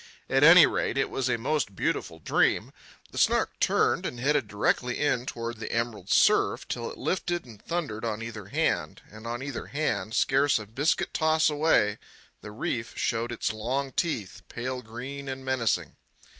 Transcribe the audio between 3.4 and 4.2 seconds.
turned and